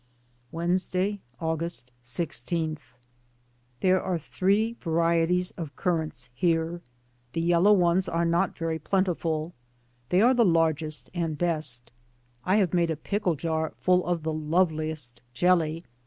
[0.51, 2.79] Wednesday, August i6.
[3.81, 6.81] There are three varieties of currants here.
[7.33, 9.53] The yellow ones are not very plentiful.
[10.09, 11.91] They are the largest and best.
[12.45, 15.83] I have made a pickle jar full of the loveliest jelly.